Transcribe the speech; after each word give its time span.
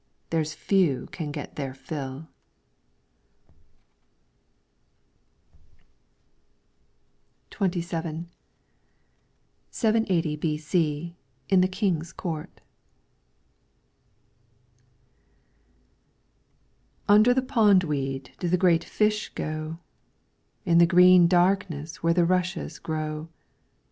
There's 0.31 0.55
few 0.55 1.07
can 1.11 1.31
get 1.31 1.57
their 1.57 1.75
fill. 1.75 2.27
30 7.51 7.59
LYRICS 7.59 7.59
FROM 7.59 7.69
THE 7.69 7.81
CHINESE 7.81 7.85
XXVII 7.85 8.31
780 9.69 10.35
B.C. 10.37 11.15
in 11.49 11.61
the 11.61 11.67
King's 11.67 12.11
Court. 12.13 12.61
Under 17.07 17.31
the 17.31 17.43
pondweed 17.43 18.31
do 18.39 18.47
the 18.49 18.57
great 18.57 18.83
fish 18.83 19.29
go, 19.35 19.77
In 20.65 20.79
the 20.79 20.87
green 20.87 21.27
darkness 21.27 22.01
where 22.01 22.15
the 22.15 22.25
rushes 22.25 22.79
grow. 22.79 23.29